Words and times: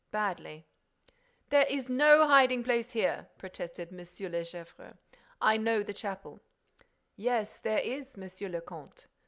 "Badly." 0.09 0.65
"There 1.49 1.67
is 1.69 1.87
no 1.87 2.25
hiding 2.25 2.63
place 2.63 2.89
here," 2.93 3.27
protested 3.37 3.89
M. 3.91 3.97
de 4.03 4.43
Gesvres. 4.43 4.95
"I 5.39 5.57
know 5.57 5.83
the 5.83 5.93
chapel." 5.93 6.41
"Yes, 7.15 7.59
there 7.59 7.77
is, 7.77 8.17
Monsieur 8.17 8.49
le 8.49 8.61
Comte. 8.61 9.05